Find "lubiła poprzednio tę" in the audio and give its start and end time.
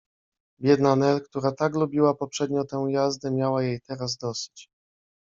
1.75-2.85